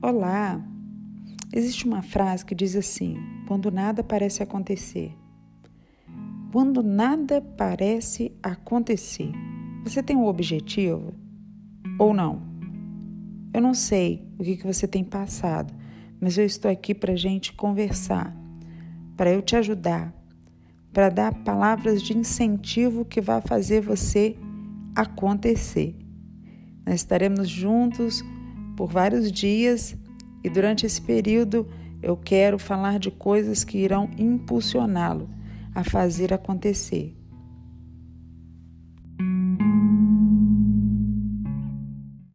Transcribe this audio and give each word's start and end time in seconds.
Olá! 0.00 0.64
Existe 1.52 1.84
uma 1.84 2.02
frase 2.02 2.44
que 2.44 2.54
diz 2.54 2.76
assim: 2.76 3.16
quando 3.48 3.68
nada 3.68 4.00
parece 4.00 4.44
acontecer. 4.44 5.12
Quando 6.52 6.84
nada 6.84 7.40
parece 7.40 8.30
acontecer, 8.40 9.32
você 9.82 10.00
tem 10.00 10.16
um 10.16 10.26
objetivo 10.26 11.12
ou 11.98 12.14
não? 12.14 12.40
Eu 13.52 13.60
não 13.60 13.74
sei 13.74 14.24
o 14.38 14.44
que, 14.44 14.58
que 14.58 14.66
você 14.66 14.86
tem 14.86 15.02
passado, 15.02 15.74
mas 16.20 16.38
eu 16.38 16.46
estou 16.46 16.70
aqui 16.70 16.94
para 16.94 17.16
gente 17.16 17.52
conversar, 17.52 18.32
para 19.16 19.32
eu 19.32 19.42
te 19.42 19.56
ajudar, 19.56 20.14
para 20.92 21.08
dar 21.08 21.34
palavras 21.42 22.00
de 22.00 22.16
incentivo 22.16 23.04
que 23.04 23.20
vai 23.20 23.40
fazer 23.40 23.80
você 23.80 24.36
acontecer. 24.94 25.96
Nós 26.86 26.94
estaremos 26.94 27.48
juntos 27.48 28.22
por 28.78 28.86
vários 28.86 29.32
dias 29.32 29.96
e 30.44 30.48
durante 30.48 30.86
esse 30.86 31.02
período 31.02 31.66
eu 32.00 32.16
quero 32.16 32.60
falar 32.60 33.00
de 33.00 33.10
coisas 33.10 33.64
que 33.64 33.76
irão 33.76 34.08
impulsioná-lo 34.16 35.28
a 35.74 35.82
fazer 35.82 36.32
acontecer. 36.32 37.12